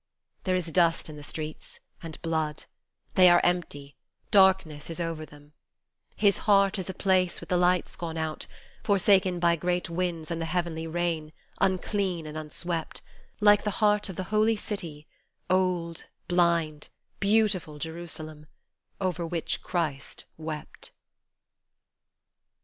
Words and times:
There 0.45 0.55
is 0.55 0.71
dust 0.71 1.09
in 1.09 1.15
the 1.15 1.21
streets, 1.23 1.79
and 2.01 2.19
blood; 2.23 2.63
they 3.13 3.29
are 3.29 3.39
empty; 3.43 3.97
darkness 4.31 4.89
is 4.89 4.99
over 4.99 5.27
them; 5.27 5.53
His 6.15 6.39
heart 6.49 6.79
is 6.79 6.89
a 6.89 6.93
place 6.95 7.39
with 7.39 7.49
the 7.49 7.57
lights 7.57 7.95
gone 7.95 8.17
out, 8.17 8.47
forsaken 8.83 9.37
by 9.39 9.55
great 9.57 9.91
winds 9.91 10.31
and 10.31 10.41
the 10.41 10.47
heavenly 10.47 10.87
rain, 10.87 11.33
unclean 11.59 12.25
and 12.25 12.35
unswept, 12.35 13.03
Like 13.41 13.63
the 13.63 13.69
heart 13.77 14.09
of 14.09 14.15
the 14.15 14.23
holy 14.33 14.55
city, 14.55 15.05
old, 15.51 16.05
blind, 16.27 16.89
beautiful 17.19 17.77
Jerusalem, 17.77 18.47
Over 18.99 19.23
which 19.27 19.61
Christ 19.61 20.25
wept. 20.35 20.89